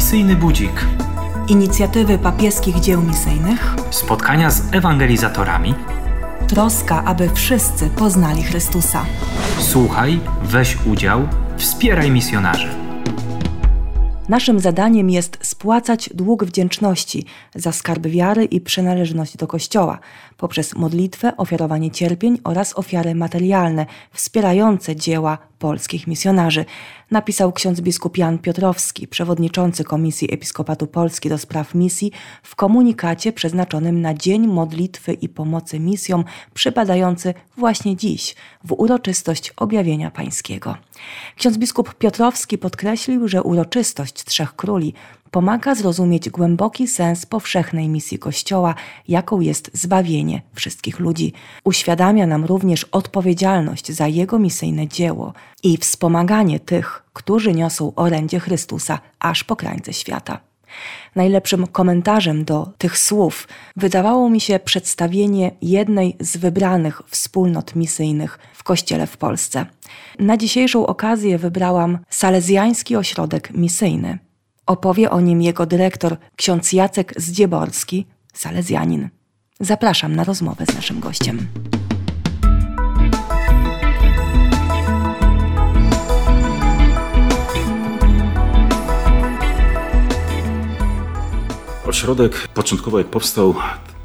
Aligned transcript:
Misyjny 0.00 0.36
Budzik. 0.36 0.86
Inicjatywy 1.48 2.18
papieskich 2.18 2.80
dzieł 2.80 3.02
misyjnych. 3.02 3.74
Spotkania 3.90 4.50
z 4.50 4.74
ewangelizatorami. 4.74 5.74
Troska, 6.48 7.04
aby 7.04 7.30
wszyscy 7.34 7.90
poznali 7.90 8.42
Chrystusa. 8.42 9.04
Słuchaj, 9.58 10.20
weź 10.42 10.78
udział, 10.86 11.28
wspieraj 11.56 12.10
misjonarzy. 12.10 12.68
Naszym 14.28 14.60
zadaniem 14.60 15.10
jest 15.10 15.38
spłacać 15.40 16.10
dług 16.14 16.44
wdzięczności 16.44 17.26
za 17.54 17.72
skarb 17.72 18.06
wiary 18.06 18.44
i 18.44 18.60
przynależność 18.60 19.36
do 19.36 19.46
Kościoła 19.46 19.98
poprzez 20.40 20.76
modlitwę, 20.76 21.36
ofiarowanie 21.36 21.90
cierpień 21.90 22.38
oraz 22.44 22.78
ofiary 22.78 23.14
materialne 23.14 23.86
wspierające 24.12 24.96
dzieła 24.96 25.38
polskich 25.58 26.06
misjonarzy, 26.06 26.64
napisał 27.10 27.52
ksiądz 27.52 27.80
biskup 27.80 28.18
Jan 28.18 28.38
Piotrowski, 28.38 29.08
przewodniczący 29.08 29.84
Komisji 29.84 30.34
Episkopatu 30.34 30.86
Polski 30.86 31.28
do 31.28 31.38
spraw 31.38 31.74
misji 31.74 32.12
w 32.42 32.56
komunikacie 32.56 33.32
przeznaczonym 33.32 34.00
na 34.00 34.14
Dzień 34.14 34.46
Modlitwy 34.46 35.12
i 35.12 35.28
Pomocy 35.28 35.80
Misjom 35.80 36.24
przypadający 36.54 37.34
właśnie 37.56 37.96
dziś 37.96 38.34
w 38.64 38.72
uroczystość 38.72 39.52
objawienia 39.56 40.10
pańskiego. 40.10 40.76
Ksiądz 41.36 41.58
biskup 41.58 41.94
Piotrowski 41.94 42.58
podkreślił, 42.58 43.28
że 43.28 43.42
uroczystość 43.42 44.24
Trzech 44.24 44.56
Króli 44.56 44.94
pomaga 45.30 45.74
zrozumieć 45.74 46.30
głęboki 46.30 46.88
sens 46.88 47.26
powszechnej 47.26 47.88
misji 47.88 48.18
Kościoła, 48.18 48.74
jaką 49.08 49.40
jest 49.40 49.70
zbawienie 49.72 50.42
wszystkich 50.54 51.00
ludzi. 51.00 51.32
Uświadamia 51.64 52.26
nam 52.26 52.44
również 52.44 52.84
odpowiedzialność 52.84 53.92
za 53.92 54.06
jego 54.06 54.38
misyjne 54.38 54.88
dzieło 54.88 55.32
i 55.62 55.76
wspomaganie 55.76 56.60
tych, 56.60 57.02
którzy 57.12 57.52
niosą 57.54 57.94
orędzie 57.94 58.40
Chrystusa 58.40 58.98
aż 59.18 59.44
po 59.44 59.56
krańce 59.56 59.92
świata. 59.92 60.40
Najlepszym 61.16 61.66
komentarzem 61.66 62.44
do 62.44 62.72
tych 62.78 62.98
słów 62.98 63.48
wydawało 63.76 64.30
mi 64.30 64.40
się 64.40 64.58
przedstawienie 64.58 65.50
jednej 65.62 66.16
z 66.20 66.36
wybranych 66.36 67.02
wspólnot 67.06 67.76
misyjnych 67.76 68.38
w 68.54 68.62
Kościele 68.62 69.06
w 69.06 69.16
Polsce. 69.16 69.66
Na 70.18 70.36
dzisiejszą 70.36 70.86
okazję 70.86 71.38
wybrałam 71.38 71.98
Salezjański 72.10 72.96
Ośrodek 72.96 73.50
Misyjny. 73.50 74.18
Opowie 74.70 75.10
o 75.10 75.20
nim 75.20 75.42
jego 75.42 75.66
dyrektor, 75.66 76.16
ksiądz 76.36 76.72
Jacek 76.72 77.14
Zdzieborski, 77.16 78.06
salezjanin. 78.34 79.08
Zapraszam 79.60 80.16
na 80.16 80.24
rozmowę 80.24 80.66
z 80.66 80.74
naszym 80.74 81.00
gościem. 81.00 81.48
Ośrodek 91.86 92.48
początkowo 92.54 92.98
jak 92.98 93.06
powstał, 93.06 93.54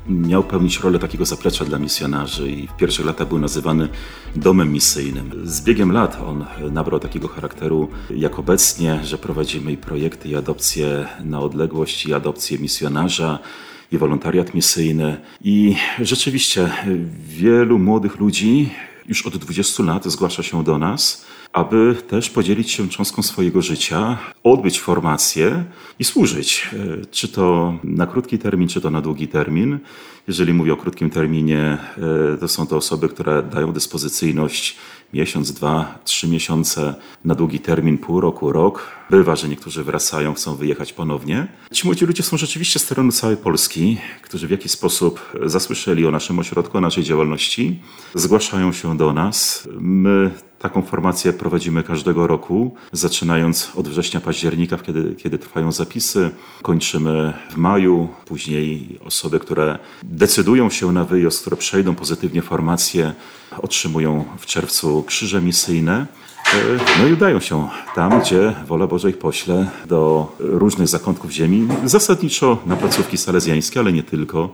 miał 0.08 0.44
pełnić 0.44 0.80
rolę 0.80 1.00
takiego 1.00 1.25
zaplecza 1.25 1.66
dla 1.66 1.80
misjonarzy 1.80 2.52
i 2.52 2.67
w 2.67 2.75
pierwszych 2.75 3.06
latach 3.06 3.28
był 3.28 3.39
nazywany 3.39 3.89
domem 4.36 4.73
misyjnym. 4.73 5.31
Z 5.44 5.62
biegiem 5.62 5.92
lat 5.92 6.22
on 6.28 6.45
nabrał 6.72 7.00
takiego 7.00 7.28
charakteru 7.28 7.89
jak 8.09 8.39
obecnie, 8.39 9.00
że 9.03 9.17
prowadzimy 9.17 9.72
i 9.72 9.78
projekty 9.78 10.30
i 10.30 10.36
adopcje 10.36 11.08
na 11.23 11.39
odległość 11.39 12.06
i 12.06 12.14
adopcję 12.14 12.59
misjonarza 12.59 13.39
i 13.92 13.97
wolontariat 13.97 14.53
misyjny 14.53 15.17
i 15.42 15.75
rzeczywiście 16.02 16.72
wielu 17.28 17.80
młodych 17.80 18.19
ludzi 18.19 18.69
już 19.08 19.28
od 19.28 19.38
20 19.38 19.84
lat 19.84 20.06
zgłasza 20.06 20.44
się 20.44 20.64
do 20.64 20.78
nas 20.78 21.25
aby 21.56 21.95
też 22.08 22.30
podzielić 22.30 22.72
się 22.72 22.89
cząstką 22.89 23.23
swojego 23.23 23.61
życia, 23.61 24.17
odbyć 24.44 24.80
formację 24.80 25.64
i 26.00 26.03
służyć. 26.03 26.69
E, 26.74 27.06
czy 27.06 27.28
to 27.28 27.74
na 27.84 28.07
krótki 28.07 28.40
termin, 28.40 28.68
czy 28.68 28.81
to 28.81 28.90
na 28.90 29.02
długi 29.02 29.28
termin. 29.28 29.79
Jeżeli 30.28 30.53
mówię 30.53 30.74
o 30.74 30.78
krótkim 30.78 31.09
terminie, 31.09 31.78
e, 32.34 32.38
to 32.38 32.47
są 32.47 32.68
to 32.68 32.78
osoby, 32.78 33.09
które 33.09 33.44
dają 33.44 33.72
dyspozycyjność 33.72 34.78
miesiąc, 35.13 35.52
dwa, 35.52 36.00
trzy 36.03 36.28
miesiące, 36.28 36.96
na 37.25 37.35
długi 37.35 37.59
termin, 37.59 37.97
pół 37.97 38.22
roku, 38.22 38.52
rok. 38.52 38.88
Bywa, 39.09 39.35
że 39.35 39.50
niektórzy 39.50 39.84
wracają, 39.84 40.34
chcą 40.34 40.56
wyjechać 40.56 40.94
ponownie. 40.94 41.47
Ci 41.72 41.88
młodzi 41.88 42.06
ludzie 42.06 42.24
są 42.24 42.38
rzeczywiście 42.38 42.79
z 42.79 42.85
terenu 42.85 43.12
całej 43.12 43.38
Polski, 43.38 43.97
którzy 44.22 44.47
w 44.47 44.52
jakiś 44.52 44.72
sposób 44.72 45.31
zasłyszeli 45.46 46.06
o 46.06 46.12
naszym 46.12 46.40
ośrodku, 46.40 46.78
o 46.78 46.81
naszej 46.81 47.03
działalności, 47.03 47.79
zgłaszają 48.16 48.74
się 48.74 48.97
do 48.97 49.13
nas. 49.13 49.68
My 49.79 50.31
Taką 50.66 50.81
formację 50.81 51.34
prowadzimy 51.34 51.84
każdego 51.84 52.28
roku, 52.28 52.76
zaczynając 52.92 53.72
od 53.76 53.88
września, 53.88 54.22
października, 54.22 54.78
kiedy, 54.78 55.16
kiedy 55.16 55.38
trwają 55.38 55.72
zapisy. 55.72 56.31
Kończymy 56.62 57.34
w 57.52 57.58
maju. 57.58 58.08
Później 58.26 59.00
osoby, 59.06 59.40
które 59.40 59.80
decydują 60.03 60.70
się 60.70 60.92
na 60.92 61.03
wyjazd, 61.03 61.42
które 61.42 61.58
przejdą 61.58 61.96
pozytywnie 61.96 62.42
formację, 62.42 63.14
otrzymują 63.62 64.26
w 64.38 64.46
czerwcu 64.46 65.03
krzyże 65.03 65.42
misyjne. 65.42 66.06
No 67.00 67.08
i 67.08 67.14
udają 67.14 67.40
się 67.40 67.70
tam, 67.96 68.22
gdzie 68.22 68.53
wola 68.68 68.88
Boża 68.88 69.09
ich 69.09 69.18
pośle, 69.18 69.68
do 69.88 70.32
różnych 70.40 70.88
zakątków 70.88 71.32
ziemi, 71.32 71.68
zasadniczo 71.84 72.58
na 72.66 72.76
placówki 72.76 73.18
salezjańskie, 73.18 73.80
ale 73.80 73.94
nie 73.94 74.03
tylko 74.03 74.50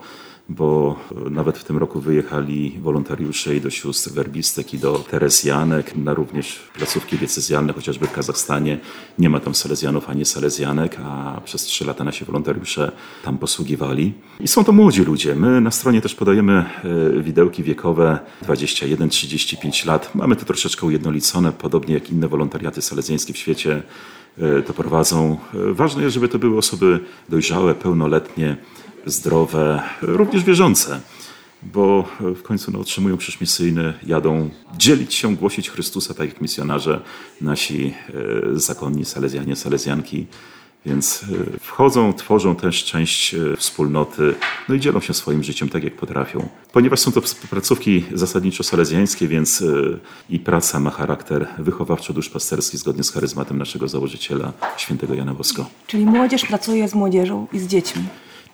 bo 0.56 1.00
nawet 1.30 1.58
w 1.58 1.64
tym 1.64 1.78
roku 1.78 2.00
wyjechali 2.00 2.80
wolontariusze 2.82 3.56
i 3.56 3.62
do 3.62 3.70
sióstr 3.70 4.12
werbistek 4.12 4.74
i 4.74 4.78
do 4.78 5.00
Teresjanek, 5.00 5.96
na 5.96 6.14
również 6.14 6.60
placówki 6.78 7.18
decyzjalne, 7.18 7.74
chociażby 7.74 8.08
w 8.08 8.12
Kazachstanie. 8.12 8.80
Nie 9.20 9.30
ma 9.30 9.40
tam 9.40 9.56
salezjanów 9.56 10.10
ani 10.10 10.26
salezjanek, 10.26 10.98
a 11.04 11.42
przez 11.46 11.64
trzy 11.64 11.86
lata 11.86 12.04
nasi 12.04 12.26
wolontariusze 12.26 12.92
tam 13.24 13.38
posługiwali. 13.38 14.14
I 14.40 14.48
są 14.48 14.64
to 14.64 14.72
młodzi 14.72 15.04
ludzie. 15.04 15.36
My 15.36 15.62
na 15.62 15.72
stronie 15.72 16.02
też 16.02 16.16
podajemy 16.16 16.54
e, 17.18 17.22
widełki 17.22 17.64
wiekowe 17.64 18.20
21-35 18.48 19.88
lat. 19.88 20.16
Mamy 20.16 20.36
to 20.36 20.46
troszeczkę 20.46 20.86
ujednolicone, 20.86 21.52
podobnie 21.52 21.94
jak 21.94 22.10
inne 22.10 22.28
wolontariaty 22.28 22.82
salezjańskie 22.82 23.34
w 23.34 23.38
świecie 23.38 23.84
e, 24.38 24.62
to 24.62 24.74
prowadzą. 24.74 25.38
E, 25.54 25.74
ważne 25.74 26.04
jest, 26.04 26.14
żeby 26.14 26.28
to 26.28 26.40
były 26.40 26.58
osoby 26.58 27.00
dojrzałe, 27.30 27.76
pełnoletnie, 27.76 28.58
zdrowe, 29.06 29.82
również 30.02 30.44
wierzące, 30.44 31.00
bo 31.64 32.08
w 32.20 32.42
końcu 32.42 32.72
no, 32.72 32.80
otrzymują 32.80 33.18
krzyż 33.18 33.42
misyjny, 33.42 33.94
jadą 34.04 34.50
dzielić 34.78 35.14
się, 35.14 35.36
głosić 35.36 35.70
Chrystusa, 35.70 36.14
tak 36.14 36.30
jak 36.30 36.42
misjonarze, 36.42 37.02
nasi 37.42 37.94
e, 38.54 38.60
zakonni 38.60 39.06
salezjanie, 39.06 39.56
salezjanki. 39.56 40.26
Więc 40.86 41.26
e, 41.56 41.60
wchodzą, 41.60 42.14
tworzą 42.14 42.56
też 42.56 42.84
część 42.84 43.34
e, 43.34 43.56
wspólnoty, 43.58 44.36
no 44.70 44.76
i 44.76 44.80
dzielą 44.80 45.00
się 45.00 45.14
swoim 45.14 45.44
życiem 45.44 45.70
tak, 45.70 45.84
jak 45.84 45.96
potrafią. 45.96 46.50
Ponieważ 46.74 47.00
są 47.00 47.12
to 47.12 47.22
placówki 47.50 48.04
zasadniczo 48.14 48.64
salezjańskie, 48.64 49.28
więc 49.28 49.64
i 50.30 50.40
praca 50.40 50.80
ma 50.80 50.90
charakter 50.90 51.48
wychowawczo-duszpasterski 51.60 52.78
zgodnie 52.78 53.04
z 53.04 53.12
charyzmatem 53.12 53.58
naszego 53.58 53.88
założyciela, 53.88 54.54
świętego 54.78 55.14
Jana 55.14 55.34
Bosko. 55.34 55.66
Czyli 55.88 56.06
młodzież 56.06 56.46
pracuje 56.46 56.88
z 56.88 56.96
młodzieżą 56.96 57.48
i 57.54 57.60
z 57.60 57.68
dziećmi. 57.68 58.04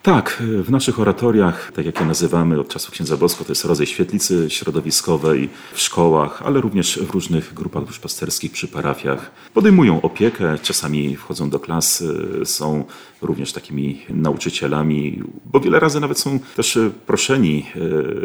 Tak, 0.08 0.44
w 0.64 0.72
naszych 0.72 1.00
oratoriach, 1.00 1.72
tak 1.72 1.86
jak 1.86 2.00
je 2.00 2.06
nazywamy 2.06 2.60
od 2.60 2.70
czasu 2.70 2.92
księdza 2.92 3.18
Bosko, 3.18 3.44
to 3.44 3.52
jest 3.52 3.66
rodzaj 3.66 3.88
świetlicy 3.88 4.50
środowiskowej 4.50 5.50
w 5.74 5.80
szkołach, 5.80 6.42
ale 6.46 6.62
również 6.62 7.00
w 7.00 7.10
różnych 7.10 7.54
grupach 7.54 7.86
duszpasterskich 7.86 8.52
przy 8.52 8.68
parafiach. 8.68 9.32
Podejmują 9.54 10.02
opiekę, 10.02 10.58
czasami 10.62 11.16
wchodzą 11.16 11.50
do 11.50 11.60
klas, 11.60 12.04
są 12.46 12.86
również 13.22 13.54
takimi 13.54 14.02
nauczycielami, 14.10 15.24
bo 15.46 15.60
wiele 15.60 15.80
razy 15.80 16.00
nawet 16.00 16.20
są 16.20 16.40
też 16.56 16.80
proszeni 17.06 17.66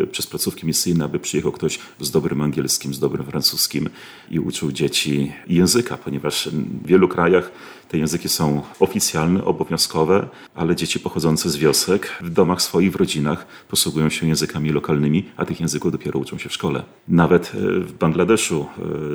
e, 0.03 0.07
przez 0.07 0.27
placówki 0.27 0.67
misyjne, 0.67 1.05
aby 1.05 1.19
przyjechał 1.19 1.53
ktoś 1.53 1.79
z 2.01 2.11
dobrym 2.11 2.41
angielskim, 2.41 2.95
z 2.95 2.99
dobrym 2.99 3.27
francuskim 3.27 3.89
i 4.31 4.39
uczył 4.39 4.73
dzieci 4.73 5.33
języka, 5.49 5.97
ponieważ 5.97 6.49
w 6.49 6.87
wielu 6.87 7.09
krajach 7.09 7.51
te 7.93 7.99
języki 7.99 8.29
są 8.29 8.63
oficjalne, 8.81 9.45
obowiązkowe, 9.45 10.29
ale 10.55 10.77
dzieci 10.77 11.01
pochodzące 11.01 11.51
z 11.51 11.57
wiosek 11.73 12.19
w 12.21 12.31
domach 12.31 12.63
swoich, 12.63 12.93
w 12.93 12.97
rodzinach 12.97 13.47
posługują 13.69 14.11
się 14.11 14.27
językami 14.27 14.71
lokalnymi, 14.71 15.25
a 15.37 15.45
tych 15.45 15.61
języków 15.61 15.93
dopiero 15.93 16.21
uczą 16.21 16.39
się 16.39 16.49
w 16.49 16.53
szkole. 16.53 16.83
Nawet 17.09 17.53
e, 17.55 17.81
w 17.81 17.93
Bangladeszu 17.93 18.67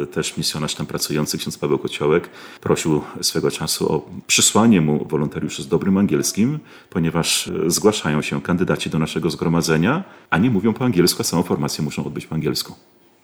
e, 0.04 0.06
też 0.06 0.38
misjonarz 0.38 0.76
tam 0.76 0.86
pracujący, 0.86 1.38
ksiądz 1.38 1.58
Paweł 1.58 1.80
Kociołek, 1.80 2.30
prosił 2.62 3.02
swego 3.22 3.52
czasu 3.52 3.94
o 3.94 4.10
przysłanie 4.28 4.82
mu 4.82 5.06
wolontariuszy 5.06 5.64
z 5.64 5.68
dobrym 5.68 5.98
angielskim, 5.98 6.60
ponieważ 6.90 7.48
e, 7.48 7.72
zgłaszają 7.72 8.22
się 8.22 8.42
kandydaci 8.42 8.90
do 8.90 9.00
naszego 9.00 9.30
zgromadzenia, 9.30 10.04
a 10.30 10.38
nie 10.38 10.50
mówią 10.50 10.74
po 10.74 10.86
angielsku, 10.86 11.22
a 11.22 11.24
samą 11.24 11.44
formację 11.44 11.84
muszą 11.84 12.06
odbyć 12.06 12.26
po 12.26 12.36
angielsku. 12.36 12.76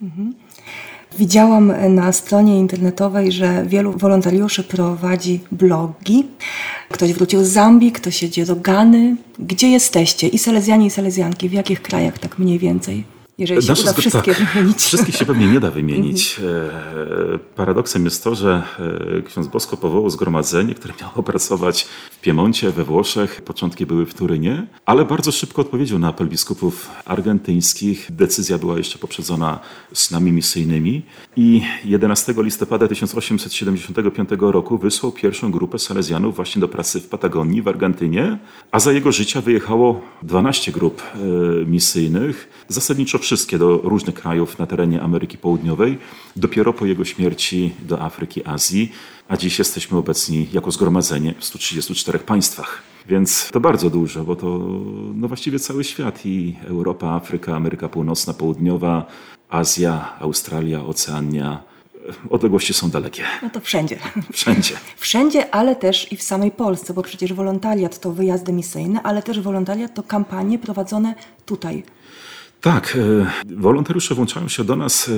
Mhm. 0.02 0.34
Widziałam 1.18 1.74
na 1.96 2.12
stronie 2.12 2.60
internetowej, 2.60 3.32
że 3.32 3.66
wielu 3.68 3.92
wolontariuszy 3.92 4.64
prowadzi 4.64 5.40
blogi. 5.52 6.28
Ktoś 6.94 7.14
wrócił 7.14 7.44
z 7.44 7.48
Zambii, 7.48 7.92
ktoś 7.92 8.22
jedzie 8.22 8.46
do 8.46 8.56
Gany. 8.56 9.16
Gdzie 9.40 9.68
jesteście? 9.70 10.28
I 10.28 10.38
Salezjanie, 10.38 10.86
i 10.86 10.90
Salezjanki. 10.90 11.50
W 11.50 11.54
jakich 11.54 11.82
krajach 11.82 12.20
tak 12.20 12.40
mniej 12.40 12.60
więcej? 12.60 13.04
Jeżeli 13.38 13.62
się 13.62 13.68
Nasze 13.68 13.82
uda 13.82 13.94
wszystkie 13.94 14.36
tak, 14.36 14.48
wymienić. 14.54 14.78
Wszystkich 14.88 15.16
się 15.16 15.26
pewnie 15.26 15.48
nie 15.48 15.60
da 15.60 15.72
wymienić. 15.72 16.40
E, 16.40 17.40
Paradoksem 17.56 18.06
jest 18.06 18.24
to, 18.24 18.36
że 18.36 18.64
e, 19.20 19.22
ksiądz 19.22 19.48
Bosko 19.48 19.78
powołał 19.78 20.10
zgromadzenie, 20.10 20.76
które 20.76 20.94
miało 21.02 21.14
opracować 21.16 21.88
w 22.12 22.22
Piemoncie, 22.22 22.72
we 22.72 22.84
Włoszech. 22.84 23.42
Początki 23.42 23.86
były 23.86 24.06
w 24.06 24.14
Turynie, 24.14 24.68
ale 24.86 25.06
bardzo 25.06 25.32
szybko 25.32 25.62
odpowiedział 25.62 26.00
na 26.00 26.08
apel 26.08 26.28
biskupów 26.28 26.90
argentyńskich. 27.06 28.08
Decyzja 28.10 28.58
była 28.58 28.78
jeszcze 28.78 28.98
poprzedzona 28.98 29.60
snami 29.94 30.32
misyjnymi 30.32 31.02
i 31.36 31.62
11 31.86 32.34
listopada 32.38 32.88
1875 32.88 34.30
roku 34.40 34.78
wysłał 34.78 35.12
pierwszą 35.12 35.52
grupę 35.52 35.80
Salezjanów 35.80 36.36
właśnie 36.36 36.60
do 36.60 36.68
pracy 36.68 37.00
w 37.00 37.08
Patagonii, 37.08 37.62
w 37.62 37.68
Argentynie, 37.68 38.38
a 38.72 38.80
za 38.80 38.92
jego 38.92 39.12
życia 39.12 39.42
wyjechało 39.42 40.02
12 40.24 40.72
grup 40.72 41.02
e, 41.02 41.18
misyjnych, 41.66 42.66
zasadniczo 42.68 43.20
wszystkie 43.24 43.58
do 43.58 43.78
różnych 43.78 44.16
krajów 44.16 44.60
na 44.60 44.68
terenie 44.68 45.02
Ameryki 45.02 45.38
Południowej, 45.38 45.98
dopiero 46.36 46.74
po 46.74 46.86
jego 46.86 47.06
śmierci 47.06 47.74
do 47.80 48.02
Afryki, 48.02 48.46
Azji, 48.46 48.92
a 49.28 49.38
dziś 49.38 49.60
jesteśmy 49.60 49.98
obecni 49.98 50.48
jako 50.54 50.72
zgromadzenie 50.72 51.34
w 51.40 51.46
134 51.46 52.20
państwach. 52.20 52.82
Więc 53.08 53.50
to 53.52 53.60
bardzo 53.60 53.90
dużo, 53.90 54.24
bo 54.24 54.36
to 54.36 54.60
no 55.16 55.28
właściwie 55.28 55.60
cały 55.60 55.84
świat 55.84 56.26
i 56.26 56.56
Europa, 56.68 57.08
Afryka, 57.08 57.56
Ameryka 57.56 57.90
Północna, 57.90 58.34
Południowa, 58.34 59.06
Azja, 59.50 60.20
Australia, 60.20 60.86
Oceania. 60.86 61.64
Odległości 62.30 62.74
są 62.74 62.90
dalekie. 62.90 63.24
No 63.42 63.50
to 63.50 63.60
wszędzie. 63.60 63.98
Wszędzie. 64.34 64.76
Wszędzie, 64.98 65.56
ale 65.56 65.76
też 65.76 66.12
i 66.12 66.18
w 66.18 66.24
samej 66.24 66.52
Polsce, 66.52 66.94
bo 66.94 67.02
przecież 67.02 67.34
wolontariat 67.34 68.00
to 68.00 68.12
wyjazdy 68.12 68.54
misyjne, 68.54 69.02
ale 69.02 69.22
też 69.22 69.40
wolontariat 69.40 69.94
to 69.94 70.04
kampanie 70.04 70.60
prowadzone 70.60 71.16
tutaj. 71.46 71.84
Tak, 72.64 72.98
e, 72.98 73.56
wolontariusze 73.56 74.16
włączają 74.16 74.48
się 74.48 74.64
do 74.64 74.76
nas 74.76 75.10
e, 75.10 75.12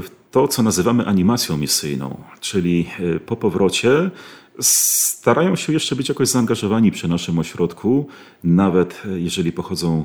w 0.00 0.10
to, 0.30 0.48
co 0.48 0.62
nazywamy 0.62 1.06
animacją 1.06 1.56
misyjną, 1.56 2.20
czyli 2.40 2.86
e, 3.16 3.20
po 3.20 3.36
powrocie 3.36 4.10
starają 4.60 5.56
się 5.56 5.72
jeszcze 5.72 5.96
być 5.96 6.08
jakoś 6.08 6.28
zaangażowani 6.28 6.92
przy 6.92 7.08
naszym 7.08 7.38
ośrodku, 7.38 8.06
nawet 8.44 9.02
jeżeli 9.16 9.52
pochodzą 9.52 10.04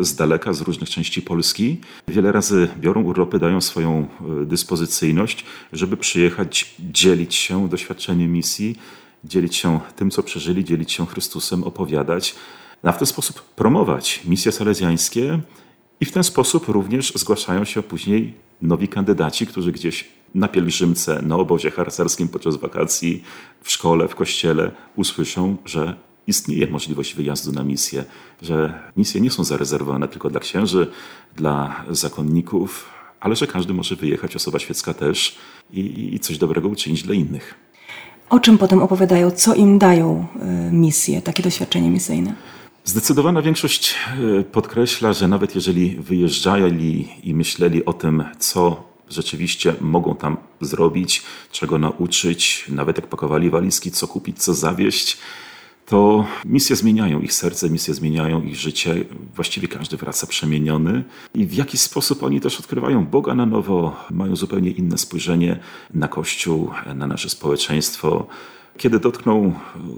z 0.00 0.14
daleka, 0.14 0.52
z 0.52 0.60
różnych 0.60 0.90
części 0.90 1.22
Polski. 1.22 1.80
Wiele 2.08 2.32
razy 2.32 2.68
biorą 2.78 3.02
urlopy, 3.02 3.38
dają 3.38 3.60
swoją 3.60 4.06
dyspozycyjność, 4.46 5.44
żeby 5.72 5.96
przyjechać, 5.96 6.74
dzielić 6.78 7.34
się 7.34 7.68
doświadczeniem 7.68 8.32
misji, 8.32 8.76
dzielić 9.24 9.56
się 9.56 9.80
tym, 9.96 10.10
co 10.10 10.22
przeżyli, 10.22 10.64
dzielić 10.64 10.92
się 10.92 11.06
Chrystusem, 11.06 11.64
opowiadać, 11.64 12.34
a 12.82 12.92
w 12.92 12.98
ten 12.98 13.06
sposób 13.06 13.42
promować 13.42 14.20
misje 14.24 14.52
salezjańskie, 14.52 15.40
i 16.04 16.06
w 16.06 16.12
ten 16.12 16.24
sposób 16.24 16.68
również 16.68 17.12
zgłaszają 17.14 17.64
się 17.64 17.82
później 17.82 18.34
nowi 18.62 18.88
kandydaci, 18.88 19.46
którzy 19.46 19.72
gdzieś 19.72 20.08
na 20.34 20.48
pielgrzymce, 20.48 21.22
na 21.22 21.36
obozie 21.36 21.70
harcerskim 21.70 22.28
podczas 22.28 22.56
wakacji, 22.56 23.22
w 23.62 23.70
szkole, 23.70 24.08
w 24.08 24.14
kościele 24.14 24.70
usłyszą, 24.96 25.56
że 25.64 25.96
istnieje 26.26 26.66
możliwość 26.66 27.14
wyjazdu 27.14 27.52
na 27.52 27.64
misję, 27.64 28.04
że 28.42 28.80
misje 28.96 29.20
nie 29.20 29.30
są 29.30 29.44
zarezerwowane 29.44 30.08
tylko 30.08 30.30
dla 30.30 30.40
księży, 30.40 30.90
dla 31.36 31.84
zakonników, 31.90 32.90
ale 33.20 33.36
że 33.36 33.46
każdy 33.46 33.74
może 33.74 33.96
wyjechać, 33.96 34.36
osoba 34.36 34.58
świecka 34.58 34.94
też 34.94 35.36
i, 35.72 36.14
i 36.14 36.20
coś 36.20 36.38
dobrego 36.38 36.68
uczynić 36.68 37.02
dla 37.02 37.14
innych. 37.14 37.54
O 38.30 38.40
czym 38.40 38.58
potem 38.58 38.82
opowiadają, 38.82 39.30
co 39.30 39.54
im 39.54 39.78
dają 39.78 40.26
y, 40.68 40.72
misje, 40.72 41.22
takie 41.22 41.42
doświadczenie 41.42 41.90
misyjne? 41.90 42.34
Zdecydowana 42.86 43.42
większość 43.42 43.94
e, 44.40 44.42
podkreśla, 44.42 45.12
że 45.12 45.28
nawet 45.28 45.54
jeżeli 45.54 45.96
wyjeżdżali 45.96 47.08
i 47.22 47.34
myśleli 47.34 47.84
o 47.84 47.92
tym, 47.92 48.24
co 48.38 48.84
rzeczywiście 49.08 49.74
mogą 49.80 50.14
tam 50.14 50.36
zrobić, 50.60 51.22
czego 51.52 51.78
nauczyć, 51.78 52.64
nawet 52.68 52.96
jak 52.96 53.06
pakowali 53.06 53.50
walizki, 53.50 53.90
co 53.90 54.08
kupić, 54.08 54.42
co 54.42 54.54
zawieść, 54.54 55.18
to 55.86 56.26
misje 56.44 56.76
zmieniają 56.76 57.20
ich 57.20 57.32
serce, 57.32 57.70
misje 57.70 57.94
zmieniają 57.94 58.42
ich 58.42 58.56
życie. 58.56 58.94
Właściwie 59.34 59.68
każdy 59.68 59.96
wraca 59.96 60.26
przemieniony 60.26 61.04
i 61.34 61.46
w 61.46 61.54
jakiś 61.54 61.80
sposób 61.80 62.22
oni 62.22 62.40
też 62.40 62.60
odkrywają 62.60 63.06
Boga 63.06 63.34
na 63.34 63.46
nowo, 63.46 63.96
mają 64.10 64.36
zupełnie 64.36 64.70
inne 64.70 64.98
spojrzenie 64.98 65.58
na 65.94 66.08
Kościół, 66.08 66.70
na 66.94 67.06
nasze 67.06 67.30
społeczeństwo. 67.30 68.26
Kiedy 68.76 69.00
dotkną 69.00 69.52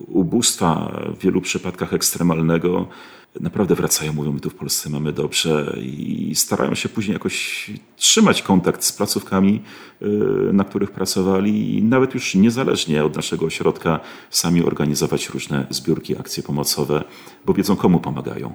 ubóstwa, 0.09 1.01
w 1.19 1.23
wielu 1.23 1.41
przypadkach 1.41 1.93
ekstremalnego, 1.93 2.89
naprawdę 3.41 3.75
wracają, 3.75 4.13
mówią, 4.13 4.33
my 4.33 4.41
tu 4.41 4.51
w 4.51 4.55
Polsce 4.55 4.91
mamy 4.91 5.13
dobrze 5.13 5.77
i 5.83 6.33
starają 6.35 6.75
się 6.75 6.89
później 6.89 7.13
jakoś 7.13 7.71
trzymać 7.97 8.43
kontakt 8.43 8.85
z 8.85 8.93
placówkami, 8.93 9.63
y, 10.03 10.07
na 10.53 10.65
których 10.65 10.91
pracowali 10.91 11.79
i 11.79 11.83
nawet 11.83 12.15
już 12.15 12.35
niezależnie 12.35 13.05
od 13.05 13.17
naszego 13.17 13.47
ośrodka 13.47 14.01
sami 14.31 14.65
organizować 14.65 15.29
różne 15.29 15.67
zbiórki, 15.71 16.19
akcje 16.19 16.43
pomocowe, 16.43 17.05
bo 17.47 17.55
wiedzą 17.55 17.77
komu 17.77 18.01
pomagają. 18.01 18.53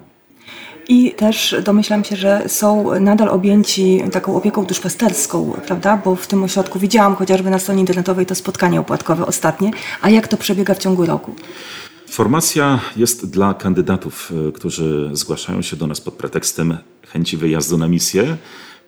I 0.88 1.12
też 1.12 1.56
domyślam 1.64 2.04
się, 2.04 2.16
że 2.16 2.42
są 2.46 3.00
nadal 3.00 3.28
objęci 3.28 4.02
taką 4.12 4.36
opieką 4.36 4.64
duszpasterską, 4.64 5.52
prawda? 5.66 5.96
Bo 6.04 6.16
w 6.16 6.26
tym 6.26 6.44
ośrodku 6.44 6.78
widziałam 6.78 7.16
chociażby 7.16 7.50
na 7.50 7.58
stronie 7.58 7.80
internetowej 7.80 8.26
to 8.26 8.34
spotkanie 8.34 8.80
opłatkowe 8.80 9.26
ostatnie. 9.26 9.70
A 10.02 10.10
jak 10.10 10.28
to 10.28 10.36
przebiega 10.36 10.74
w 10.74 10.78
ciągu 10.78 11.06
roku? 11.06 11.34
Formacja 12.10 12.80
jest 12.96 13.30
dla 13.30 13.54
kandydatów, 13.54 14.32
y, 14.48 14.52
którzy 14.52 15.10
zgłaszają 15.12 15.62
się 15.62 15.76
do 15.76 15.86
nas 15.86 16.00
pod 16.00 16.14
pretekstem 16.14 16.78
chęci 17.06 17.36
wyjazdu 17.36 17.78
na 17.78 17.88
misję. 17.88 18.36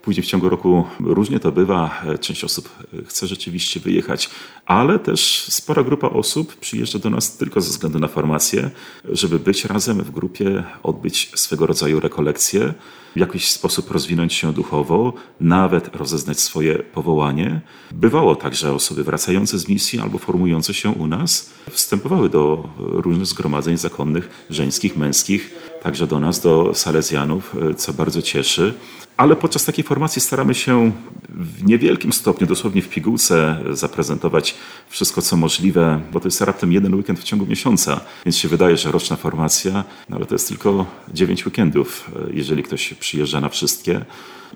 Później 0.04 0.24
w 0.24 0.26
ciągu 0.26 0.48
roku 0.48 0.84
różnie 1.00 1.40
to 1.40 1.52
bywa. 1.52 2.02
Część 2.20 2.44
osób 2.44 2.68
chce 3.06 3.26
rzeczywiście 3.26 3.80
wyjechać, 3.80 4.30
ale 4.66 4.98
też 4.98 5.46
spora 5.48 5.82
grupa 5.82 6.08
osób 6.08 6.56
przyjeżdża 6.56 6.98
do 6.98 7.10
nas 7.10 7.36
tylko 7.36 7.60
ze 7.60 7.70
względu 7.70 7.98
na 7.98 8.08
formację, 8.08 8.70
żeby 9.04 9.38
być 9.38 9.64
razem 9.64 10.02
w 10.02 10.10
grupie, 10.10 10.64
odbyć 10.82 11.30
swego 11.34 11.66
rodzaju 11.66 12.00
rekolekcje, 12.00 12.74
w 13.16 13.18
jakiś 13.18 13.50
sposób 13.50 13.90
rozwinąć 13.90 14.32
się 14.34 14.52
duchowo, 14.52 15.12
nawet 15.40 15.96
rozeznać 15.96 16.40
swoje 16.40 16.78
powołanie. 16.78 17.60
Bywało 17.92 18.36
tak, 18.36 18.54
że 18.54 18.72
osoby 18.72 19.04
wracające 19.04 19.58
z 19.58 19.68
misji 19.68 20.00
albo 20.00 20.18
formujące 20.18 20.74
się 20.74 20.90
u 20.90 21.06
nas 21.06 21.50
wstępowały 21.70 22.28
do 22.28 22.68
różnych 22.78 23.26
zgromadzeń 23.26 23.76
zakonnych, 23.76 24.46
żeńskich, 24.50 24.96
męskich, 24.96 25.54
także 25.82 26.06
do 26.06 26.20
nas, 26.20 26.40
do 26.40 26.74
Salezjanów, 26.74 27.56
co 27.76 27.92
bardzo 27.92 28.22
cieszy. 28.22 28.74
Ale 29.16 29.36
podczas 29.36 29.64
takiej 29.64 29.84
formacji 29.84 30.20
staramy 30.22 30.54
się 30.54 30.92
w 31.28 31.64
niewielkim 31.64 32.12
stopniu, 32.12 32.46
dosłownie 32.46 32.82
w 32.82 32.88
pigułce, 32.88 33.58
zaprezentować 33.70 34.54
wszystko, 34.88 35.22
co 35.22 35.36
możliwe, 35.36 36.00
bo 36.12 36.20
to 36.20 36.28
jest 36.28 36.40
raptem 36.40 36.72
jeden 36.72 36.94
weekend 36.94 37.20
w 37.20 37.24
ciągu 37.24 37.46
miesiąca, 37.46 38.00
więc 38.26 38.36
się 38.36 38.48
wydaje, 38.48 38.76
że 38.76 38.92
roczna 38.92 39.16
formacja, 39.16 39.84
no 40.08 40.16
ale 40.16 40.26
to 40.26 40.34
jest 40.34 40.48
tylko 40.48 40.86
dziewięć 41.14 41.46
weekendów, 41.46 42.10
jeżeli 42.32 42.62
ktoś 42.62 42.94
przyjeżdża 42.94 43.40
na 43.40 43.48
wszystkie. 43.48 44.04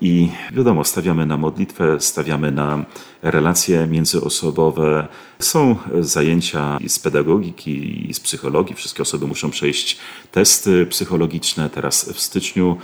I 0.01 0.29
wiadomo, 0.53 0.83
stawiamy 0.83 1.25
na 1.25 1.37
modlitwę, 1.37 1.99
stawiamy 1.99 2.51
na 2.51 2.85
relacje 3.21 3.87
międzyosobowe. 3.87 5.07
Są 5.39 5.75
zajęcia 5.99 6.77
i 6.81 6.89
z 6.89 6.99
pedagogiki, 6.99 8.09
i 8.09 8.13
z 8.13 8.19
psychologii. 8.19 8.75
Wszystkie 8.75 9.01
osoby 9.03 9.27
muszą 9.27 9.49
przejść 9.49 9.97
testy 10.31 10.85
psychologiczne. 10.85 11.69
Teraz 11.69 12.09
w 12.09 12.19
styczniu 12.19 12.77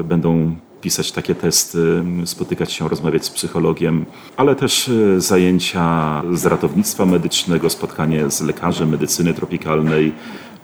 y, 0.00 0.04
będą 0.04 0.56
pisać 0.80 1.12
takie 1.12 1.34
testy, 1.34 2.04
spotykać 2.24 2.72
się, 2.72 2.88
rozmawiać 2.88 3.24
z 3.24 3.30
psychologiem, 3.30 4.06
ale 4.36 4.56
też 4.56 4.88
y, 4.88 5.20
zajęcia 5.20 6.22
z 6.32 6.46
ratownictwa 6.46 7.06
medycznego, 7.06 7.70
spotkanie 7.70 8.30
z 8.30 8.40
lekarzem 8.40 8.88
medycyny 8.88 9.34
tropikalnej, 9.34 10.12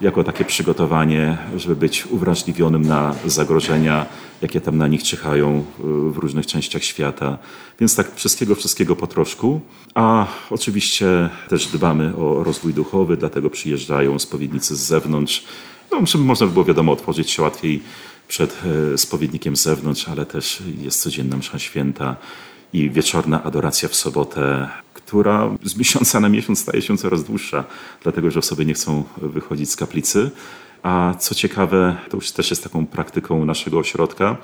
jako 0.01 0.25
takie 0.25 0.45
przygotowanie, 0.45 1.39
żeby 1.57 1.77
być 1.77 2.07
uwrażliwionym 2.07 2.83
na 2.83 3.15
zagrożenia, 3.27 4.07
jakie 4.43 4.61
tam 4.61 4.79
na 4.79 4.89
nich 4.89 5.03
czyhają 5.03 5.59
y, 5.59 5.83
w 6.11 6.17
różnych 6.17 6.47
częściach 6.47 6.85
świata. 6.85 7.39
Więc 7.81 7.97
tak 7.97 8.15
wszystkiego, 8.15 8.55
wszystkiego 8.55 8.97
po 8.97 9.07
troszku. 9.07 9.61
A 9.95 10.27
oczywiście 10.51 11.29
też 11.49 11.67
dbamy 11.67 12.17
o 12.17 12.45
rozwój 12.45 12.75
duchowy, 12.75 13.17
dlatego 13.17 13.51
przyjeżdżają 13.51 14.19
spowiednicy 14.19 14.77
z 14.77 14.81
zewnątrz. 14.81 15.45
No, 15.91 16.07
żeby 16.07 16.25
można 16.25 16.47
by 16.47 16.53
było 16.53 16.65
wiadomo 16.65 16.93
otworzyć 16.93 17.31
się 17.31 17.43
łatwiej 17.43 17.83
przed 18.29 18.63
e, 18.95 18.99
spowiednikiem 18.99 19.57
z 19.57 19.63
zewnątrz, 19.63 20.09
ale 20.09 20.27
też 20.27 20.63
jest 20.79 21.03
codzienna 21.03 21.37
msza 21.37 21.59
święta 21.59 22.17
i 22.73 22.91
wieczorna 22.91 23.43
adoracja 23.43 23.89
w 23.89 23.95
sobotę, 23.95 24.69
która 24.95 25.51
z 25.63 25.77
miesiąca 25.77 26.21
na 26.21 26.29
miesiąc 26.29 26.59
staje 26.59 26.83
się 26.83 26.99
coraz 26.99 27.25
dłuższa, 27.25 27.65
dlatego 28.03 28.31
że 28.31 28.39
osoby 28.39 28.67
nie 28.67 28.75
chcą 28.75 29.05
wychodzić 29.17 29.71
z 29.71 29.77
kaplicy. 29.77 30.31
A 30.85 31.15
co 31.19 31.35
ciekawe, 31.35 31.97
to 32.11 32.17
już 32.17 32.33
też 32.33 32.51
jest 32.51 32.63
taką 32.63 32.87
praktyką 32.87 33.45
naszego 33.45 33.79
ośrodka, 33.79 34.37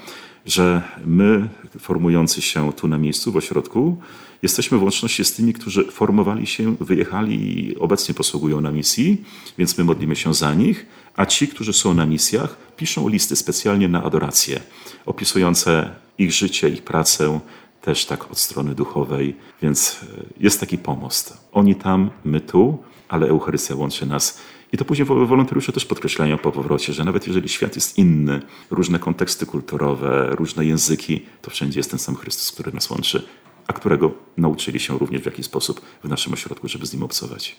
że 0.46 0.82
my, 1.04 1.48
formujący 1.78 2.42
się 2.42 2.72
tu 2.72 2.88
na 2.88 2.98
miejscu, 2.98 3.32
w 3.32 3.36
ośrodku, 3.36 3.96
jesteśmy 4.42 4.78
w 4.78 4.82
łączności 4.82 5.24
z 5.24 5.32
tymi, 5.34 5.52
którzy 5.52 5.84
formowali 5.84 6.46
się, 6.46 6.76
wyjechali 6.80 7.58
i 7.58 7.78
obecnie 7.78 8.14
posługują 8.14 8.60
na 8.60 8.70
misji, 8.70 9.24
więc 9.58 9.78
my 9.78 9.84
modlimy 9.84 10.16
się 10.16 10.34
za 10.34 10.54
nich, 10.54 10.86
a 11.16 11.26
ci, 11.26 11.48
którzy 11.48 11.72
są 11.72 11.94
na 11.94 12.06
misjach, 12.06 12.56
piszą 12.76 13.08
listy 13.08 13.36
specjalnie 13.36 13.88
na 13.88 14.02
adorację, 14.02 14.60
opisujące 15.06 15.90
ich 16.18 16.32
życie, 16.32 16.68
ich 16.68 16.82
pracę, 16.82 17.40
też 17.82 18.06
tak 18.06 18.30
od 18.30 18.38
strony 18.38 18.74
duchowej, 18.74 19.36
więc 19.62 20.00
jest 20.40 20.60
taki 20.60 20.78
pomost. 20.78 21.48
Oni 21.52 21.74
tam, 21.74 22.10
my 22.24 22.40
tu, 22.40 22.78
ale 23.08 23.28
Eucharystia 23.28 23.74
łączy 23.74 24.06
nas. 24.06 24.38
I 24.72 24.78
to 24.78 24.84
później 24.84 25.06
wolontariusze 25.06 25.72
też 25.72 25.84
podkreślają 25.84 26.38
po 26.38 26.52
powrocie, 26.52 26.92
że 26.92 27.04
nawet 27.04 27.26
jeżeli 27.26 27.48
świat 27.48 27.74
jest 27.74 27.98
inny, 27.98 28.42
różne 28.70 28.98
konteksty 28.98 29.46
kulturowe, 29.46 30.28
różne 30.30 30.64
języki, 30.64 31.22
to 31.42 31.50
wszędzie 31.50 31.80
jest 31.80 31.90
ten 31.90 31.98
sam 31.98 32.16
Chrystus, 32.16 32.52
który 32.52 32.72
nas 32.72 32.90
łączy, 32.90 33.22
a 33.66 33.72
którego 33.72 34.12
nauczyli 34.36 34.80
się 34.80 34.98
również 34.98 35.22
w 35.22 35.26
jakiś 35.26 35.46
sposób 35.46 35.80
w 36.04 36.08
naszym 36.08 36.32
ośrodku, 36.32 36.68
żeby 36.68 36.86
z 36.86 36.92
nim 36.92 37.02
obcować. 37.02 37.56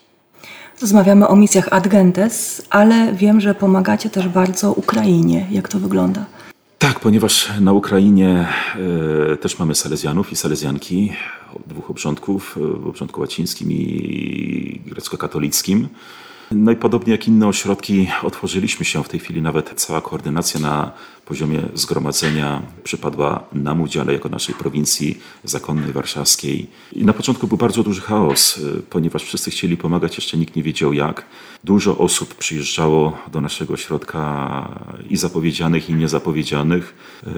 Rozmawiamy 0.81 1.27
o 1.27 1.35
misjach 1.35 1.67
Ad 1.71 1.87
Gentes, 1.87 2.61
ale 2.69 3.13
wiem, 3.13 3.41
że 3.41 3.55
pomagacie 3.55 4.09
też 4.09 4.27
bardzo 4.27 4.73
Ukrainie. 4.73 5.47
Jak 5.51 5.67
to 5.67 5.79
wygląda? 5.79 6.25
Tak, 6.77 6.99
ponieważ 6.99 7.49
na 7.59 7.73
Ukrainie 7.73 8.47
e, 9.33 9.37
też 9.37 9.59
mamy 9.59 9.75
Salezjanów 9.75 10.31
i 10.31 10.35
Salezjanki, 10.35 11.13
dwóch 11.67 11.89
obrządków, 11.89 12.57
e, 12.57 12.59
w 12.59 12.87
obrządku 12.87 13.21
łacińskim 13.21 13.71
i 13.71 14.81
grecko-katolickim. 14.85 15.87
No 16.51 16.71
i 16.71 16.75
podobnie 16.75 17.11
jak 17.11 17.27
inne 17.27 17.47
ośrodki, 17.47 18.07
otworzyliśmy 18.23 18.85
się 18.85 19.03
w 19.03 19.09
tej 19.09 19.19
chwili, 19.19 19.41
nawet 19.41 19.73
cała 19.75 20.01
koordynacja 20.01 20.59
na 20.59 20.91
poziomie 21.31 21.61
zgromadzenia 21.73 22.61
przypadła 22.83 23.43
nam 23.53 23.81
udziale 23.81 24.13
jako 24.13 24.29
naszej 24.29 24.55
prowincji 24.55 25.19
zakonnej 25.43 25.93
warszawskiej. 25.93 26.67
I 26.93 27.05
na 27.05 27.13
początku 27.13 27.47
był 27.47 27.57
bardzo 27.57 27.83
duży 27.83 28.01
chaos, 28.01 28.57
y, 28.57 28.81
ponieważ 28.89 29.23
wszyscy 29.23 29.51
chcieli 29.51 29.77
pomagać, 29.77 30.15
jeszcze 30.17 30.37
nikt 30.37 30.55
nie 30.55 30.63
wiedział 30.63 30.93
jak. 30.93 31.25
Dużo 31.63 31.97
osób 31.97 32.35
przyjeżdżało 32.35 33.17
do 33.31 33.41
naszego 33.41 33.73
ośrodka 33.73 34.21
i 35.09 35.17
zapowiedzianych, 35.17 35.89
i 35.89 35.93
niezapowiedzianych. 35.93 36.95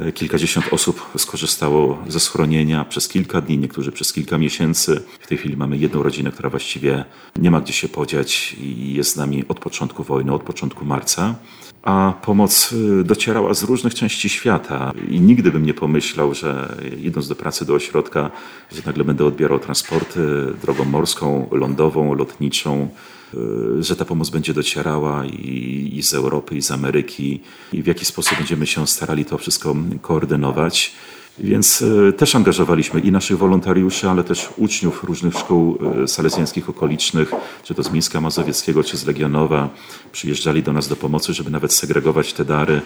Y, 0.08 0.12
kilkadziesiąt 0.12 0.66
osób 0.72 1.10
skorzystało 1.18 1.98
ze 2.08 2.20
schronienia 2.20 2.86
przez 2.86 3.08
kilka 3.08 3.42
dni, 3.42 3.58
niektórzy 3.58 3.92
przez 3.92 4.14
kilka 4.14 4.38
miesięcy. 4.38 5.04
W 5.20 5.28
tej 5.28 5.38
chwili 5.38 5.58
mamy 5.58 5.78
jedną 5.78 6.04
rodzinę, 6.04 6.32
która 6.32 6.50
właściwie 6.50 7.06
nie 7.36 7.52
ma 7.52 7.62
gdzie 7.62 7.74
się 7.74 7.90
podziać 7.90 8.56
i 8.60 8.94
jest 8.94 9.12
z 9.12 9.16
nami 9.16 9.44
od 9.48 9.60
początku 9.60 10.04
wojny, 10.04 10.34
od 10.34 10.44
początku 10.44 10.86
marca 10.86 11.36
a 11.84 12.13
pomoc 12.22 12.72
y, 12.74 13.04
docierała 13.04 13.54
z 13.54 13.63
różnych 13.63 13.96
części 13.96 14.30
świata. 14.30 14.92
I 15.10 15.20
nigdy 15.22 15.52
bym 15.52 15.66
nie 15.66 15.74
pomyślał, 15.74 16.34
że 16.34 16.75
idąc 17.02 17.28
do 17.28 17.36
pracy 17.36 17.66
do 17.66 17.74
ośrodka, 17.74 18.32
że 18.72 18.82
nagle 18.86 19.04
będę 19.04 19.25
odbierał 19.25 19.60
transporty 19.60 20.54
drogą 20.62 20.86
morską, 20.86 21.48
lądową, 21.52 22.13
lotniczą, 22.13 22.90
y, 23.34 23.84
że 23.84 23.96
ta 23.96 24.06
pomoc 24.06 24.30
będzie 24.30 24.54
docierała 24.54 25.25
i, 25.25 25.92
i 25.94 26.04
z 26.04 26.13
Europy, 26.13 26.56
i 26.56 26.62
z 26.62 26.72
Ameryki, 26.72 27.40
i 27.74 27.84
w 27.84 27.88
jaki 27.88 28.06
sposób 28.06 28.38
będziemy 28.38 28.68
się 28.68 28.88
starali 28.88 29.25
to 29.25 29.38
wszystko 29.38 29.75
koordynować. 30.02 30.96
Więc 31.40 31.84
e, 32.08 32.13
też 32.13 32.36
angażowaliśmy 32.36 33.00
i 33.00 33.12
naszych 33.12 33.38
wolontariuszy, 33.38 34.10
ale 34.10 34.24
też 34.24 34.50
uczniów 34.58 35.04
różnych 35.04 35.34
szkół 35.34 35.78
e, 36.04 36.08
salezjańskich 36.08 36.70
okolicznych, 36.70 37.32
czy 37.63 37.75
to 37.75 37.84
z 37.84 37.92
Mińska 37.92 38.22
Mazowieckiego, 38.22 38.84
czy 38.84 38.98
z 38.98 39.06
Legionowa. 39.06 39.70
Przyjeżdżali 40.12 40.63
do 40.63 40.74
nas 40.74 40.88
do 40.88 40.96
pomocy, 40.96 41.34
żeby 41.34 41.50
nawet 41.50 41.74
segregować 41.74 42.34
te 42.34 42.46
dary, 42.46 42.82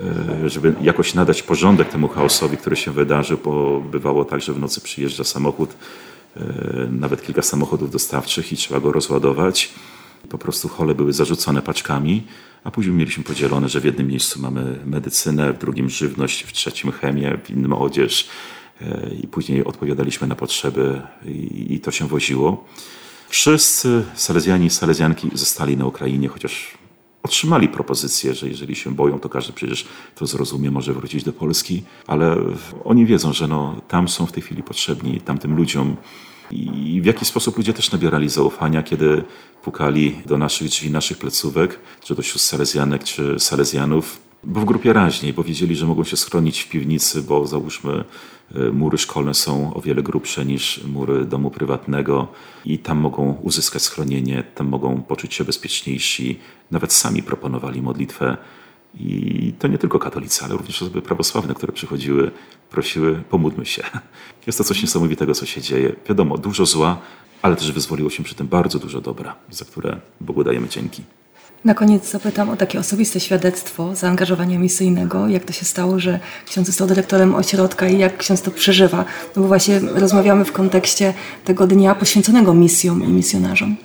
e, 0.00 0.50
żeby 0.50 0.74
jakoś 0.82 1.14
nadać 1.14 1.42
porządek 1.42 1.88
temu 1.88 2.08
chaosowi, 2.08 2.56
który 2.56 2.76
się 2.76 2.90
wydarzył, 2.90 3.38
bo 3.44 3.80
bywało 3.80 4.24
tak, 4.24 4.40
że 4.40 4.52
w 4.52 4.58
nocy 4.58 4.80
przyjeżdża 4.80 5.24
samochód, 5.24 5.70
nawet 6.90 7.22
kilka 7.22 7.42
samochodów 7.42 7.90
dostawczych 7.90 8.52
i 8.52 8.56
trzeba 8.56 8.80
go 8.80 8.92
rozładować. 8.92 9.72
Po 10.28 10.38
prostu 10.38 10.68
hole 10.68 10.94
były 10.94 11.12
zarzucone 11.12 11.62
paczkami, 11.62 12.22
a 12.64 12.70
później 12.70 12.94
mieliśmy 12.94 13.24
podzielone, 13.24 13.68
że 13.68 13.80
w 13.80 13.84
jednym 13.84 14.06
miejscu 14.06 14.40
mamy 14.40 14.78
medycynę, 14.86 15.52
w 15.52 15.58
drugim 15.58 15.90
żywność, 15.90 16.42
w 16.42 16.52
trzecim 16.52 16.92
chemię, 16.92 17.38
w 17.44 17.50
innym 17.50 17.72
odzież 17.72 18.28
e, 18.80 19.10
i 19.22 19.26
później 19.26 19.64
odpowiadaliśmy 19.64 20.26
na 20.26 20.34
potrzeby 20.34 21.02
i, 21.68 21.80
to 21.80 21.90
się 21.90 22.08
woziło. 22.08 22.64
Wszyscy 23.28 24.04
Salezjanie 24.14 24.66
i 24.66 24.70
Salezjanki 24.70 25.30
zostali 25.34 25.76
na 25.76 25.86
Ukrainie, 25.86 26.28
chociaż 26.28 26.78
otrzymali 27.22 27.68
propozycję, 27.68 28.34
że 28.34 28.48
jeżeli 28.48 28.74
się 28.74 28.94
boją, 28.94 29.20
to 29.20 29.28
każdy 29.28 29.52
przecież 29.52 29.86
to 30.14 30.26
zrozumie, 30.26 30.70
może 30.70 30.92
wrócić 30.92 31.24
do 31.24 31.32
Polski, 31.32 31.82
ale 32.06 32.36
oni 32.84 33.06
wiedzą, 33.06 33.32
że 33.32 33.48
no, 33.48 33.80
tam 33.88 34.08
są 34.08 34.26
w 34.26 34.32
tej 34.32 34.42
chwili 34.42 34.62
potrzebni, 34.62 35.20
tamtym 35.20 35.56
ludziom 35.56 35.96
i 36.52 37.00
w 37.00 37.04
jaki 37.04 37.24
sposób 37.24 37.56
ludzie 37.56 37.72
też 37.72 37.92
nabierali 37.92 38.28
zaufania, 38.28 38.82
kiedy 38.82 39.24
pukali 39.62 40.18
do 40.26 40.38
naszych 40.38 40.68
drzwi, 40.68 40.90
naszych 40.90 41.18
placówek, 41.18 41.78
czy 42.04 42.14
do 42.14 42.22
sióstr 42.22 42.48
Salezjanek, 42.48 43.04
czy 43.04 43.40
Salezjanów, 43.40 44.20
bo 44.44 44.60
w 44.60 44.64
grupie 44.64 44.92
raźniej, 44.92 45.32
bo 45.32 45.42
wiedzieli, 45.42 45.76
że 45.76 45.86
mogą 45.86 46.04
się 46.04 46.16
schronić 46.16 46.60
w 46.60 46.68
piwnicy, 46.68 47.22
bo 47.22 47.46
załóżmy 47.46 48.04
e, 48.54 48.58
mury 48.72 48.98
szkolne 48.98 49.34
są 49.34 49.74
o 49.74 49.80
wiele 49.80 50.02
grubsze 50.02 50.44
niż 50.44 50.84
mury 50.84 51.24
domu 51.24 51.50
prywatnego 51.50 52.28
i 52.64 52.78
tam 52.78 52.98
mogą 52.98 53.32
uzyskać 53.42 53.82
schronienie, 53.82 54.44
tam 54.54 54.68
mogą 54.68 55.02
poczuć 55.02 55.34
się 55.34 55.44
bezpieczniejsi. 55.44 56.38
Nawet 56.70 56.92
sami 56.92 57.22
proponowali 57.22 57.82
modlitwę 57.82 58.36
i 58.94 59.52
to 59.58 59.68
nie 59.68 59.78
tylko 59.78 59.98
katolicy, 59.98 60.44
ale 60.44 60.56
również 60.56 60.82
osoby 60.82 61.02
prawosławne, 61.02 61.54
które 61.54 61.72
przychodziły, 61.72 62.30
prosiły, 62.70 63.22
pomódlmy 63.30 63.66
się. 63.66 63.82
Jest 64.46 64.58
to 64.58 64.64
coś 64.64 64.82
niesamowitego, 64.82 65.34
co 65.34 65.46
się 65.46 65.60
dzieje. 65.60 65.92
Wiadomo, 66.08 66.38
dużo 66.38 66.66
zła, 66.66 67.00
ale 67.42 67.56
też 67.56 67.72
wyzwoliło 67.72 68.10
się 68.10 68.22
przy 68.22 68.34
tym 68.34 68.48
bardzo 68.48 68.78
dużo 68.78 69.00
dobra, 69.00 69.36
za 69.50 69.64
które 69.64 70.00
Bogu 70.20 70.44
dajemy 70.44 70.68
dzięki. 70.68 71.02
Na 71.64 71.74
koniec 71.74 72.10
zapytam 72.10 72.50
o 72.50 72.56
takie 72.56 72.78
osobiste 72.78 73.20
świadectwo 73.20 73.94
zaangażowania 73.96 74.58
misyjnego. 74.58 75.28
Jak 75.28 75.44
to 75.44 75.52
się 75.52 75.64
stało, 75.64 75.98
że 75.98 76.20
ksiądz 76.46 76.66
został 76.66 76.88
dyrektorem 76.88 77.34
ośrodka 77.34 77.88
i 77.88 77.98
jak 77.98 78.16
ksiądz 78.16 78.42
to 78.42 78.50
przeżywa? 78.50 79.04
No 79.36 79.42
bo 79.42 79.48
właśnie 79.48 79.80
rozmawiamy 79.80 80.44
w 80.44 80.52
kontekście 80.52 81.14
tego 81.44 81.66
dnia 81.66 81.94
poświęconego 81.94 82.54
misjom 82.54 83.04
i 83.04 83.08
misjonarzom. 83.08 83.76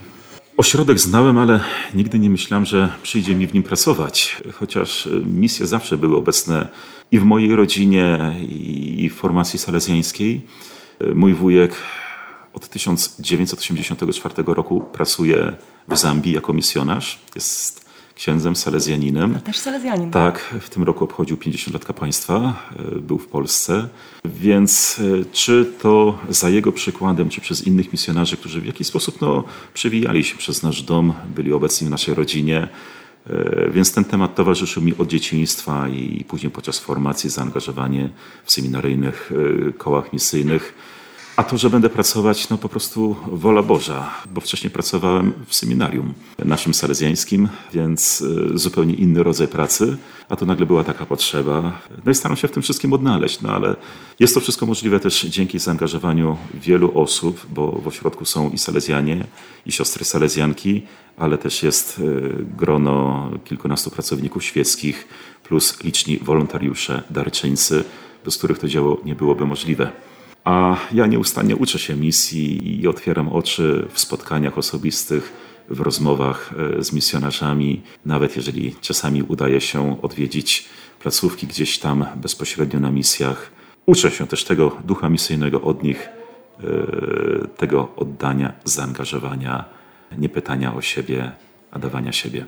Ośrodek 0.57 0.99
znałem, 0.99 1.37
ale 1.37 1.59
nigdy 1.93 2.19
nie 2.19 2.29
myślałem, 2.29 2.65
że 2.65 2.89
przyjdzie 3.03 3.35
mi 3.35 3.47
w 3.47 3.53
nim 3.53 3.63
pracować. 3.63 4.41
Chociaż 4.53 5.09
misje 5.25 5.67
zawsze 5.67 5.97
były 5.97 6.17
obecne 6.17 6.67
i 7.11 7.19
w 7.19 7.23
mojej 7.23 7.55
rodzinie, 7.55 8.35
i 8.97 9.09
w 9.09 9.15
formacji 9.15 9.59
salezjańskiej. 9.59 10.41
Mój 11.15 11.33
wujek 11.33 11.75
od 12.53 12.69
1984 12.69 14.35
roku 14.47 14.81
pracuje 14.81 15.55
w 15.87 15.97
Zambii 15.97 16.33
jako 16.33 16.53
misjonarz. 16.53 17.19
Jest 17.35 17.86
księdzem 18.17 18.55
salezjaninem. 18.55 19.35
A 19.35 19.39
też 19.39 19.57
salezjanin. 19.57 20.11
Tak, 20.11 20.55
w 20.61 20.69
tym 20.69 20.83
roku 20.83 21.03
obchodził 21.03 21.37
50 21.37 21.73
lat 21.73 21.85
kapłaństwa, 21.85 22.53
e, 22.95 22.99
był 22.99 23.17
w 23.17 23.27
Polsce. 23.27 23.89
Więc 24.25 25.01
e, 25.21 25.25
czy 25.31 25.73
to 25.81 26.17
za 26.29 26.49
jego 26.49 26.71
przykładem, 26.71 27.29
czy 27.29 27.41
przez 27.41 27.67
innych 27.67 27.91
misjonarzy, 27.91 28.37
którzy 28.37 28.61
w 28.61 28.65
jakiś 28.65 28.87
sposób 28.87 29.21
no, 29.21 29.43
przewijali 29.73 30.23
się 30.23 30.37
przez 30.37 30.63
nasz 30.63 30.81
dom, 30.81 31.13
byli 31.35 31.53
obecni 31.53 31.87
w 31.87 31.89
naszej 31.89 32.13
rodzinie, 32.13 32.67
e, 33.29 33.69
więc 33.71 33.93
ten 33.93 34.05
temat 34.05 34.35
towarzyszył 34.35 34.83
mi 34.83 34.97
od 34.97 35.07
dzieciństwa 35.07 35.87
i 35.89 36.25
później 36.27 36.51
podczas 36.51 36.79
formacji, 36.79 37.29
zaangażowanie 37.29 38.09
w 38.45 38.51
seminaryjnych 38.51 39.31
kołach 39.77 40.13
misyjnych. 40.13 40.73
A 41.37 41.43
to, 41.43 41.57
że 41.57 41.69
będę 41.69 41.89
pracować, 41.89 42.49
no 42.49 42.57
po 42.57 42.69
prostu 42.69 43.15
wola 43.31 43.63
Boża, 43.63 44.11
bo 44.33 44.41
wcześniej 44.41 44.71
pracowałem 44.71 45.33
w 45.47 45.55
seminarium 45.55 46.13
naszym 46.45 46.73
salezjańskim, 46.73 47.49
więc 47.73 48.21
y, 48.21 48.57
zupełnie 48.57 48.93
inny 48.93 49.23
rodzaj 49.23 49.47
pracy, 49.47 49.97
a 50.29 50.35
tu 50.35 50.45
nagle 50.45 50.65
była 50.65 50.83
taka 50.83 51.05
potrzeba. 51.05 51.79
No 52.05 52.11
i 52.11 52.15
staram 52.15 52.37
się 52.37 52.47
w 52.47 52.51
tym 52.51 52.63
wszystkim 52.63 52.93
odnaleźć, 52.93 53.41
no 53.41 53.49
ale 53.49 53.75
jest 54.19 54.33
to 54.33 54.39
wszystko 54.39 54.65
możliwe 54.65 54.99
też 54.99 55.23
dzięki 55.23 55.59
zaangażowaniu 55.59 56.37
wielu 56.53 56.99
osób, 56.99 57.45
bo 57.49 57.71
w 57.71 57.87
ośrodku 57.87 58.25
są 58.25 58.49
i 58.49 58.57
salezjanie, 58.57 59.25
i 59.65 59.71
siostry 59.71 60.05
salezjanki, 60.05 60.81
ale 61.17 61.37
też 61.37 61.63
jest 61.63 61.99
y, 61.99 62.45
grono 62.57 63.29
kilkunastu 63.45 63.91
pracowników 63.91 64.43
świeckich, 64.43 65.07
plus 65.43 65.83
liczni 65.83 66.19
wolontariusze, 66.19 67.03
darczyńcy, 67.09 67.83
bez 68.25 68.37
których 68.37 68.59
to 68.59 68.67
dzieło 68.67 68.97
nie 69.05 69.15
byłoby 69.15 69.45
możliwe. 69.45 69.91
A 70.47 70.77
ja 70.93 71.07
nieustannie 71.07 71.55
uczę 71.55 71.79
się 71.79 71.95
misji 71.95 72.79
i 72.81 72.87
otwieram 72.87 73.29
oczy 73.29 73.87
w 73.93 73.99
spotkaniach 73.99 74.57
osobistych, 74.57 75.33
w 75.69 75.79
rozmowach 75.79 76.53
e, 76.79 76.83
z 76.83 76.93
misjonarzami, 76.93 77.81
nawet 78.05 78.35
jeżeli 78.35 78.75
czasami 78.81 79.23
udaje 79.23 79.61
się 79.61 80.01
odwiedzić 80.01 80.65
placówki 80.99 81.47
gdzieś 81.47 81.79
tam 81.79 82.05
bezpośrednio 82.15 82.79
na 82.79 82.91
misjach. 82.91 83.51
Uczę 83.85 84.11
się 84.11 84.27
też 84.27 84.43
tego 84.43 84.77
ducha 84.85 85.09
misyjnego 85.09 85.61
od 85.61 85.83
nich, 85.83 86.07
e, 86.07 87.47
tego 87.47 87.89
oddania, 87.95 88.53
zaangażowania, 88.63 89.65
nie 90.17 90.29
pytania 90.29 90.75
o 90.75 90.81
siebie, 90.81 91.31
a 91.71 91.79
dawania 91.79 92.11
siebie. 92.11 92.45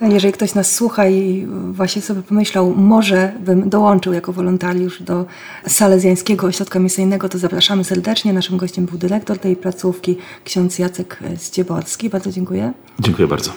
Jeżeli 0.00 0.32
ktoś 0.32 0.54
nas 0.54 0.74
słucha 0.74 1.08
i 1.08 1.46
właśnie 1.72 2.02
sobie 2.02 2.22
pomyślał, 2.22 2.74
może 2.76 3.32
bym 3.40 3.68
dołączył 3.68 4.12
jako 4.12 4.32
wolontariusz 4.32 5.02
do 5.02 5.26
Salezjańskiego 5.66 6.46
Ośrodka 6.46 6.78
Misyjnego, 6.78 7.28
to 7.28 7.38
zapraszamy 7.38 7.84
serdecznie. 7.84 8.32
Naszym 8.32 8.56
gościem 8.56 8.86
był 8.86 8.98
dyrektor 8.98 9.38
tej 9.38 9.56
placówki, 9.56 10.16
ksiądz 10.44 10.78
Jacek 10.78 11.18
Zdzieborski. 11.36 12.10
Bardzo 12.10 12.32
dziękuję. 12.32 12.72
Dziękuję 13.00 13.28
bardzo. 13.28 13.50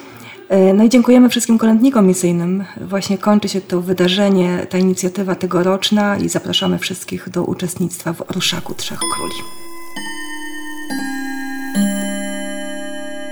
E, 0.50 0.74
no 0.74 0.83
i 0.83 0.89
dziękujemy 0.89 1.29
wszystkim 1.29 1.57
kolędnikom 1.57 2.07
misyjnym. 2.07 2.63
Właśnie 2.81 3.17
kończy 3.17 3.50
się 3.50 3.62
to 3.62 3.81
wydarzenie, 3.81 4.67
ta 4.69 4.77
inicjatywa 4.77 5.36
tegoroczna 5.36 6.17
i 6.17 6.29
zapraszamy 6.29 6.79
wszystkich 6.79 7.29
do 7.29 7.43
uczestnictwa 7.43 8.13
w 8.13 8.21
Orszaku 8.21 8.74
Trzech 8.74 9.00
Króli. 9.00 9.43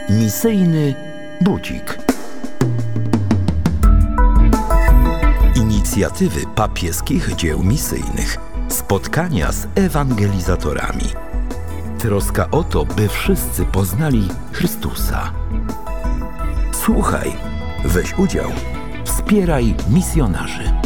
Misyjny 0.10 0.96
budzik. 1.42 1.99
Inicjatywy 6.00 6.46
papieskich 6.56 7.36
dzieł 7.36 7.64
misyjnych. 7.64 8.38
Spotkania 8.70 9.52
z 9.52 9.68
ewangelizatorami. 9.76 11.06
Troska 11.98 12.52
o 12.52 12.64
to, 12.64 12.86
by 12.86 13.08
wszyscy 13.08 13.66
poznali 13.66 14.28
Chrystusa. 14.52 15.34
Słuchaj, 16.72 17.32
weź 17.86 18.18
udział, 18.18 18.52
wspieraj 19.06 19.76
misjonarzy. 19.90 20.79